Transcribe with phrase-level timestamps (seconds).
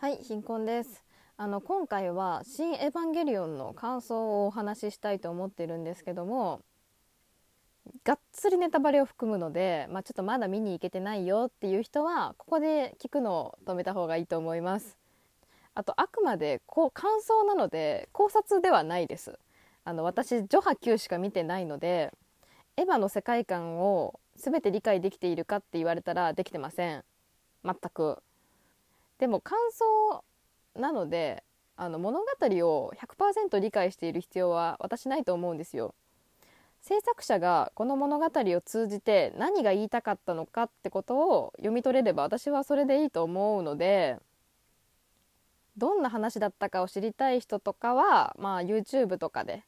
[0.00, 1.04] はい貧困です。
[1.36, 6.62] あの今回は「新エヴァンゲリオン」の感想をお話ししたいと思ってるんですけども
[8.02, 14.96] がっつりネタバレを含むので、まあ、ちょっとまだ見に行けてないよっていう人はここで聞くのを止めた方がいいと思います。
[15.74, 19.38] あとあくまでこう感想なので考察ではないです。
[19.84, 22.10] あの私「ジョハ Q」しか見てないので
[22.78, 27.04] エヴァの世界観を全て理解できているかって言われたらできてません。
[27.62, 28.22] 全く。
[29.20, 30.24] でも感想
[30.74, 31.44] なので
[31.76, 32.26] あの物語
[32.66, 35.94] を100%理解している必要は私ないと思うんですよ。
[36.80, 44.18] 制作者がこの物語を通じて何が言いたかったのかってことを読み取れれば私はそれでいいと思うので
[45.76, 49.62] どんな話だったかを知りたい人とかは、まあ、YouTube とかで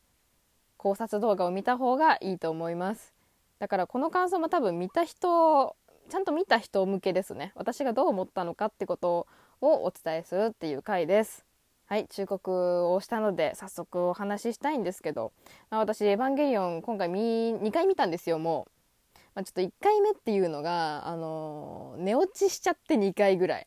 [0.78, 3.12] 考察動画を見た方がいいと思います
[3.58, 5.76] だからこの感想も多分見た人
[6.08, 9.26] ちゃんと見た人向けですね私がどう思ったのかってこと
[9.62, 11.44] をお伝えするっていう回です。
[11.86, 15.32] はい忠告をしたので早速お話ししたいんですけど、
[15.70, 18.66] まあ、私「エヴァンゲリオン」今回2回見たんですよも
[19.14, 23.66] う、まあ、ちょっと1回目っていうのがあの寝落ちしちゃって2回ぐらい。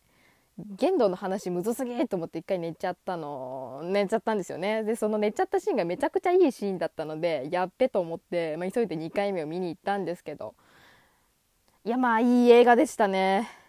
[0.78, 4.84] 剣道の話むずすぎと思って一回寝ちゃったの寝ちゃったんですよね。
[4.84, 10.56] でその寝ちゃったシーンがめちゃくちゃいいシーンだったのでやっべと思って、まあ、急いで2回目を見に行ったんですけど。
[11.84, 13.65] いやまあいい映画でしたね。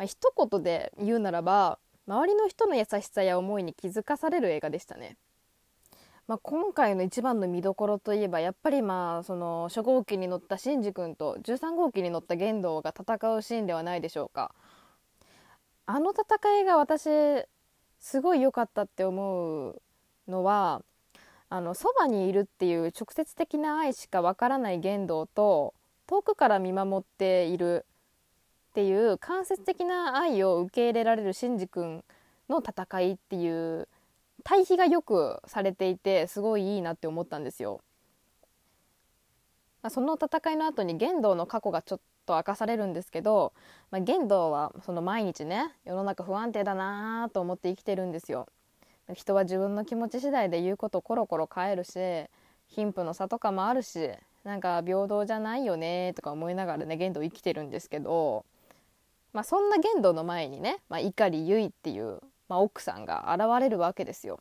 [0.00, 5.18] まあ、一言で言うならば周りの人の優しさや思いに気づかされる映画でしたね。
[6.26, 14.54] まあ、今回の一番の見どころといえばやっぱりまあその初号機に乗ったシンジ君と13号機に乗った玄道が戦うシーンではないでしょうか。
[15.84, 17.10] あの戦いが私
[17.98, 19.82] すごい良かったって思う
[20.28, 20.82] のは
[21.50, 25.74] あのそばにいるっていう直接的な愛しかわからない玄道と
[26.06, 27.84] 遠くから見守っている
[28.70, 32.04] っていう間接的な愛を受け入れられるシンジ君
[32.48, 33.88] の戦いっていう
[34.44, 37.80] 対比がよくされていてすごいいいなって思ったんですよ。
[39.88, 43.54] その戦いの後に玄道の過去がちょっと明かされるんですけど、
[43.90, 48.46] まあ、玄道はその毎日ね世の中不安定だなと思って生きてるんですよ。
[49.14, 51.98] 人は自分の気持ち次第で言うことコロコロ変えるし
[52.68, 54.10] 貧富の差とかもあるし
[54.44, 58.44] なんか平等じゃないよねとか思いながらね玄道生きてるんですけど
[59.32, 64.40] まあ、そんな玄道の前にね、まあ、碇結衣っていう、まあ、奥さんが現れるわけですよ。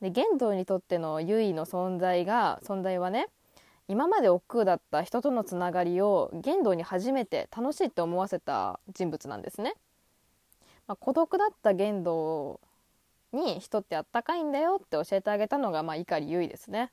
[0.00, 3.26] で玄道にとっての結衣の存在が存在はね
[3.88, 9.74] 今まで億劫だった人とのつながりを玄道に初めて楽しいって思わせた人物なんですね。
[10.86, 12.60] まあ、孤独だった玄道
[13.32, 16.92] に人ってあったかいんだよって教えてあげたのが、まあ、碇結衣ですね。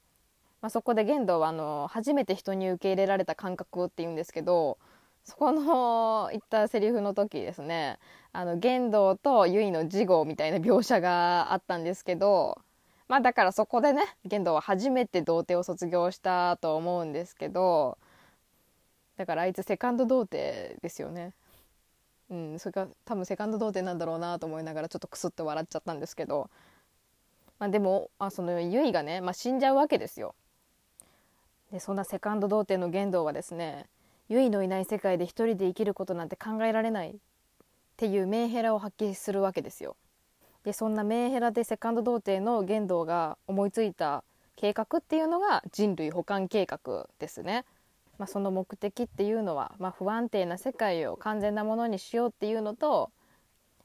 [0.61, 4.77] まあ、そこで玄道はあの初めて人に受け入れられた感覚っていうんですけど
[5.25, 7.97] そこの言ったセリフの時ですね
[8.31, 12.59] あの玄道と結衣の次号みたいな描写があったんですけど
[13.07, 17.97] まあだからそこでね玄道は初めて童貞を卒業したと思うんですけど
[19.17, 21.33] だからあいつセカンド童貞ですよね。
[22.29, 26.49] うん、それが多分セカンド童貞なんだろうなと思いながらちょっとクスッと笑っちゃったんですけど、
[27.59, 30.33] まあ、でもあその結がね、まあ、死んじゃうわけですよ。
[31.71, 33.85] でそんなセカンド童貞の玄道はですね
[34.27, 37.13] ゆいのいない世界で一人で生きることなんて考えられないっ
[37.97, 39.95] ていうメンヘラを発揮するわけですよ。
[40.63, 44.23] でそんなメンヘラでセカンド童貞の玄道が思いついた
[44.55, 47.65] 計画っていうのが人類保管計画ですね。
[48.17, 53.11] まあ、その目的っていうのは、まあ、不安定な世界を完全なものにしようっていうのと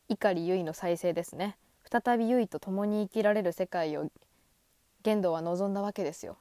[0.08, 1.56] 碇結衣の再生ですね
[1.90, 4.08] 再び結衣と共に生きられる世界を
[5.02, 6.36] 玄道は望んだわけですよ。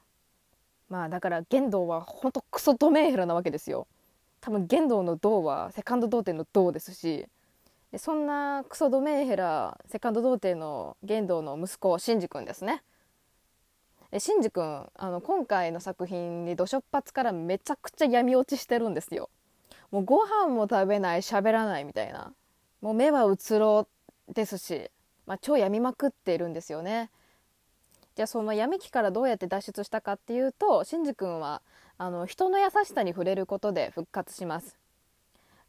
[0.90, 3.88] まあだから玄道はほんとクソドメンヘラなわけですよ。
[4.42, 7.28] 多分玄道の道はセカンド童貞の道ですし。
[7.92, 12.84] でそんなクソドメンヘラセカンド童貞の玄道の息子シンジ君ですね。
[14.12, 19.30] でシンジ君あの今回の作品に土初発からめちゃくちゃ闇落ちしてるんですよ。
[19.92, 22.34] もうご飯も食べない喋らないみたいな。
[22.82, 23.88] もう目はうつろ
[24.34, 24.90] ですし、
[25.25, 27.10] まあ、超病みまくっているんですよね。
[28.19, 31.62] じゃあその闇期からどうやって脱出したかっていうとシンジ君は
[31.98, 34.75] あの人の優しさに触れることで復活します。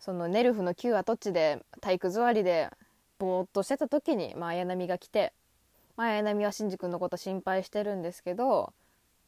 [0.00, 2.68] そのネルフの旧跡地で体育座りで
[3.20, 5.32] ぼーっとしてた時に、まあ、綾波が来て、
[5.96, 8.72] まあ、綾波はシンジ君のこと心配してるんですけど、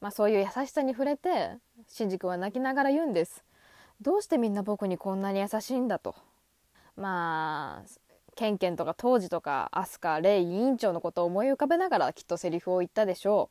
[0.00, 3.44] まあ、そういう優しさに触れてシンジ君は泣きながら言うんです。
[4.00, 6.16] どうしてみんな僕にこんなに優しいんだと。
[6.96, 7.88] まあ
[8.42, 13.50] ケンケンとか当時とかアスカレイ委員長のことを思い浮かべながらきっとセリフを言ったでしょ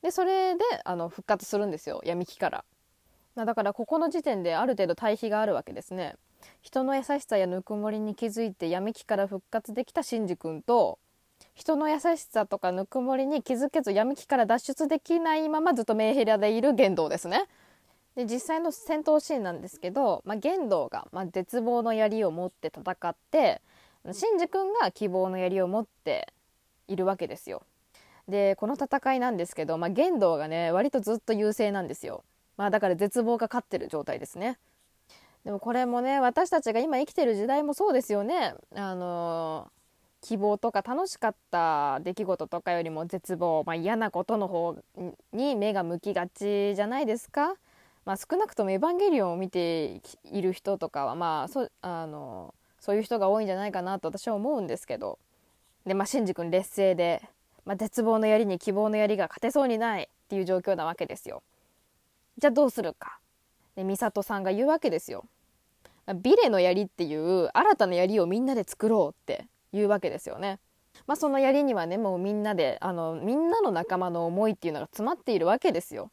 [0.00, 0.06] う。
[0.06, 2.00] でそれであの復活するんですよ。
[2.02, 2.64] 闇期から。
[3.34, 6.16] だからここの時点である程度対比があるわけですね。
[6.62, 10.98] 人の優しさやぬくもりに気づいて闇期から復活できたシンジ君と
[11.54, 17.44] 人の優しさとかぬくもりに気づけず闇期から脱出できないままずっとメンヘラでいる言動ですね。
[18.16, 23.60] で実際の戦闘シーンなんですけど、まあ、玄道が、まあ、絶望の槍を持って戦って
[24.10, 26.32] シンジ君が希望の槍を持って
[26.88, 27.62] いるわけですよ。
[28.28, 32.24] でこの戦いなんですけど、まあ、玄道がね割とずっと優勢なんですよ。
[32.56, 34.58] まあ、だから絶望が勝ってる状態ですね。
[35.44, 38.54] でもこれもね私たちが今生きてる時代もそうですよね。
[38.74, 44.76] あのー、希望とか楽しかった出来事とかよりも絶望、まあ、嫌なことの方
[45.32, 47.54] に目が向きがちじゃないですか。
[48.04, 55.20] まあ、少なくとも「エヴァンゲリオン」を見ている人とかはまあそあのそういう人が多いんじゃないかなと私は思うんですけど
[55.86, 57.22] でまあシンジ君劣勢で、
[57.64, 61.42] まあ、絶望の槍に希望の槍が勝てそうにないっていう状況なわけですよ。
[62.38, 63.18] じゃあどうするか。
[63.76, 65.24] で美里さんが言うわけですよ。
[66.22, 70.58] ビレの槍っていう新たな槍をみんなで作ろうって言うわけですよね。
[71.06, 76.10] まあ、その槍にはねもうみんなであのみんなの仲間の思いっていうのが詰まっているわけですよ。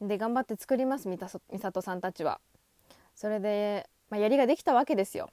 [0.00, 1.18] で頑張って作ります美
[1.58, 2.40] 里さんたちは。
[3.14, 5.30] それで、まあ、槍ができたわけですよ。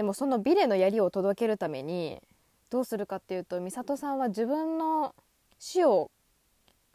[0.00, 2.22] でもそのビレの槍を届けるために
[2.70, 5.14] どうするかっていうと美里さんは自分の
[5.58, 6.10] 死を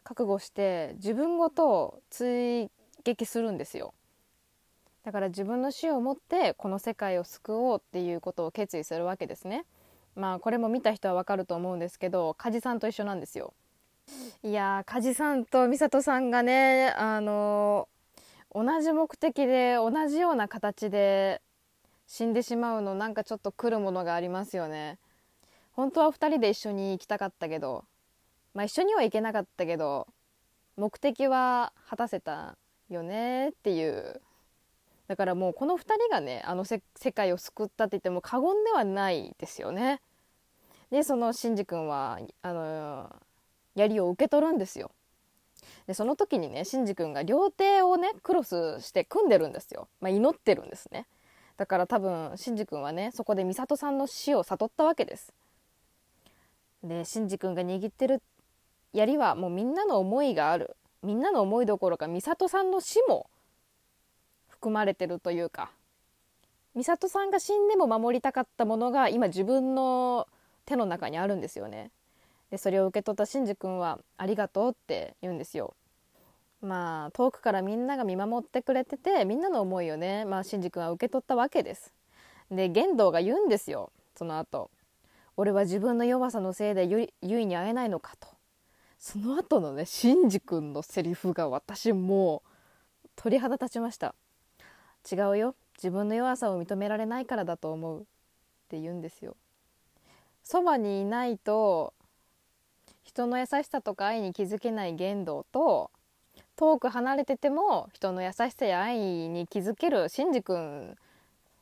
[0.02, 2.68] 覚悟して自分ごと追
[3.04, 3.94] 撃するんですよ。
[5.04, 9.66] だから自分の死をもってこの世界を救おうっていうことを決意するわけですね。
[10.16, 13.54] まあこれも見た人はわかると思うんですけど梶さんと一緒なんですよ。
[14.42, 17.86] いや梶さんと美里さんがねあの
[18.52, 21.40] 同じ目的で同じような形で
[22.06, 24.98] 死んでしまうのなんかちょっと来るものがありますよね。
[25.72, 27.84] 本当は2人で一緒に行きたかったけど
[28.54, 30.06] まあ一緒には行けなかったけど
[30.76, 32.56] 目的は果たせた
[32.88, 34.20] よねっていう。
[35.08, 36.80] だからもうこの2人がねあの世
[37.14, 40.00] 界を救ったって言っても過言ではないですよね。
[40.90, 43.14] でそのシンジ君はあの
[43.74, 44.90] 槍を受け取るんですよ。
[45.86, 51.06] でその時にねシンジ君が両手をねクロスして組んでるんですよ、まあ、祈ってるんですね。
[51.56, 55.32] だから多分シンジ君はねそこで美里さんの死を悟ったわけです。
[56.82, 58.22] でシンジ君が握ってる
[58.92, 60.76] 槍はもうみんなの思いがある。
[61.02, 63.30] みんなの思いどころか美里さんの死も
[64.48, 65.70] 含まれてるというか。
[66.74, 70.28] 美里さんが死んでも守りたかったものが今自分の
[70.66, 71.90] 手の中にあるんですよね。
[72.50, 75.74] でそれを受け取ったシンジ君は「ありがとう」って言うんですよ。
[76.60, 81.92] まあ遠くからみんなが見守ってくれててみんなの思いをね、まあ、シンジ君は受け取ったわけです。
[82.50, 84.70] で玄道が言うんですよその後。
[85.36, 86.86] 俺は自分の弱さのせいで
[87.20, 88.28] ゆいに会えないのかと。
[88.98, 92.42] その後のねシンジ君のセリフが私も
[93.04, 94.14] う鳥肌立ちました。
[95.10, 95.54] 違うよ。
[95.76, 98.00] 自分の弱さを認められないからだと思う。
[98.00, 98.04] っ
[98.68, 99.36] て言うんですよ。
[100.42, 101.92] そばにいないと
[103.02, 105.90] 人の優しさとか愛に気づけない言動と
[106.56, 110.96] 遠く離れてても人の優しさや愛に気づけるシンジ君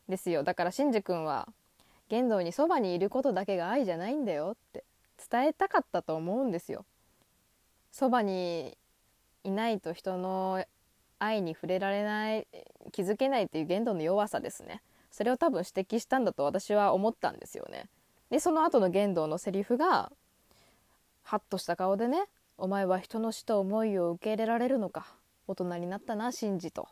[0.09, 0.43] ですよ。
[0.45, 1.49] だからシンジ君は
[2.09, 4.85] 玄道にそばにいることだけが愛じゃないんだよって
[5.31, 6.85] 伝えたかったと思うんですよ。
[7.91, 8.77] そばに
[9.43, 10.65] いないと人の
[11.19, 12.47] 愛に触れられない
[12.93, 14.81] 気づけないっていう玄道の弱さですね。
[15.11, 17.87] それを多分指摘したんだと私は思ったんですよね。
[18.31, 20.13] でその後の玄道のセリフが
[21.23, 22.25] ハッとした顔でね
[22.57, 25.07] 「お前は人の死と思いを受け入れられるのか？
[25.47, 26.89] 大人になったな信じ」と。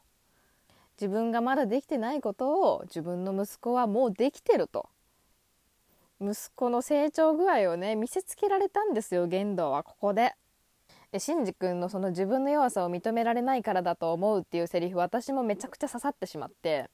[1.01, 4.89] 自分がまだできてないことを自分の息子はもうできてると。
[6.21, 10.35] 息子の成長具合をね見せつけられたんですよ玄道はここで。
[11.11, 16.91] でシンジ君のその自分の弱さを認められないからだと思うっていうセリフ私もめちゃくちゃ刺さってしまって。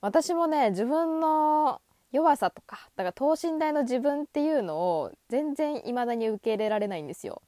[0.00, 1.80] 私もね自分の
[2.12, 7.42] 弱さとかだから等身大の自分っていうのを全然未だに受け入れられないんですよ。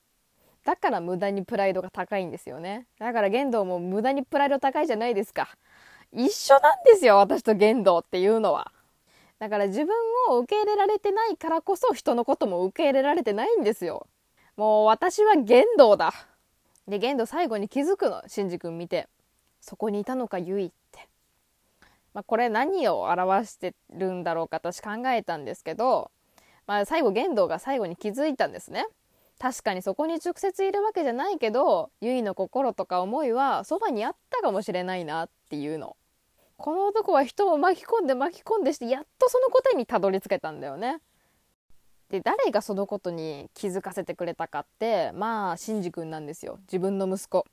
[0.64, 5.48] だから無駄にプライドが高いんですよねだから玄道も無駄にプライド高いじゃないですか
[6.12, 8.72] 一緒なんですよ私と玄道っていうのは
[9.40, 9.96] だから自分
[10.28, 14.06] を受け入れられてないからこそ人のことも受け入れられてないんですよ。
[14.56, 16.12] もう私は玄道だ。
[16.86, 19.08] で、玄道最後に気づくの、シンジ君見て。
[19.62, 21.08] そこにいたのか、ゆいって。
[22.12, 26.10] まあ、これ何を表してるんだろうか私考えたんですけど、
[26.66, 28.86] まあ、最後玄道が最後に気づいたんですね。
[29.40, 35.96] 確かにそこに直接いるわけじゃないけど、ゆいの心とか思いはそばにあったかもしれないなっていうの。
[36.58, 41.00] この男は人を巻き込んで巻き込んでしてやっとその答えにたどり着けたんだよね。
[42.10, 46.58] で誰がそのことに気づかせてくれたかってまあシンジ君なんですよ。
[46.64, 47.46] 自分の息子。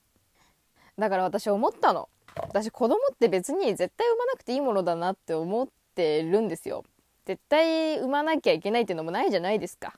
[1.00, 2.10] だから私思ったの。
[2.36, 6.84] 私子供って別に絶対産まなくていいものだなって思ってるんですよ。
[7.24, 9.94] 絶対産まなきゃいけないっていうのもないじゃないですか。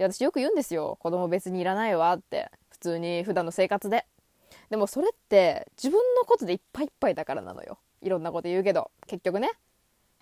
[0.00, 0.96] で私よく言うんですよ。
[0.98, 2.50] 子供別にいらないわって。
[2.70, 4.06] 普通に普段の生活で。
[4.70, 7.78] でもそれって自分のことでいっぱいいっぱいだからなのよ。
[8.00, 8.90] いろんなこと言うけど。
[9.06, 9.50] 結局ね。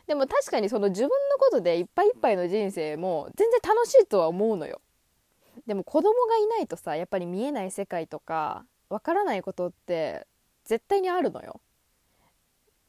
[0.08, 4.80] でも確かにその自分のことでいっぱいいっぱいの人生も全然楽しいとは思うのよ。
[5.68, 10.26] でも子供がいないとさやっぱり見えない世界とかわからないことって
[10.64, 11.60] 絶対にあるのよ。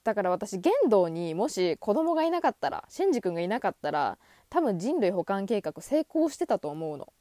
[0.04, 4.18] だから私玄道にもし子供がいなかったらシンジ君がいなかったら
[4.50, 7.12] 多分人類保管計画成功してたと思うの。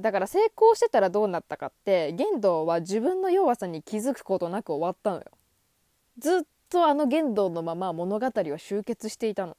[0.00, 5.24] だから成功してたらどうなったかって玄道は自分の弱さに気づくことなく終わったのよ。
[6.18, 9.56] ずっとあの玄道のまま物語は終結していたの。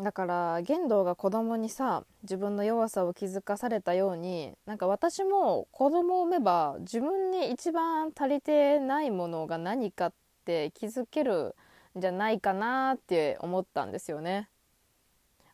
[0.00, 10.12] だから玄道が子供にさ自分の弱さを気づかされたようになんか私も子供を産めば自分に一番足りてないものが何かっ
[10.44, 11.54] て気づける
[11.96, 14.48] じゃないかなって思ったんですよね。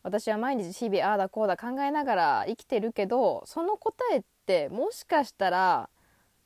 [0.03, 5.91] 私は毎日日々ああだこうだ考えながら生きてるけどその答えってもしかしたら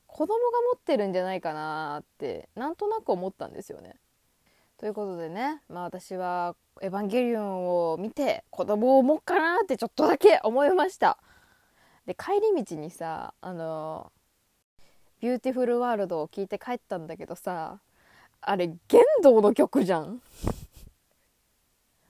[0.07, 0.39] 子供が
[0.73, 3.95] 持ってるんじゃないかなってなんとなく思ったんですよね。
[4.77, 11.17] ということでね、まあ、私は「エヴァンゲリオン」を見て子供を産もうかなってちょっとだけ思いました
[12.05, 14.11] で帰り道にさあの
[15.21, 17.79] 「ビューティフルワールド」を聞いて帰ったんだけどさ
[18.47, 20.21] あれゲンドウの曲じゃん。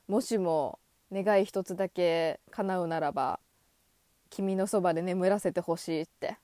[0.06, 0.78] もしも
[1.12, 3.40] 願い一つだけ叶うならば
[4.28, 6.36] 君のそばで眠らせてほしいって。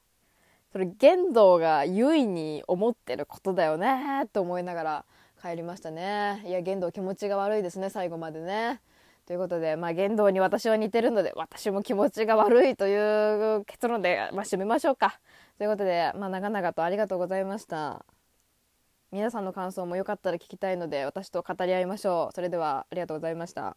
[0.72, 5.04] それゲンドウがユイに思ってることだよねって思いながら
[5.42, 6.42] 帰りましたね。
[6.46, 8.80] いやゲンドウ気持ちが悪いですね最後までね。
[9.26, 15.20] ということで、まあ、ゲンドウに私は似てるので私も気持ちが悪いという結論で、まあ、締めましょうか。
[15.58, 18.04] ということで、まあ、長々とありがとうございました。
[19.12, 22.34] 皆さんの感想もよかったら聞きたいので私と語り合いましょう。
[22.34, 23.76] それではありがとうございました。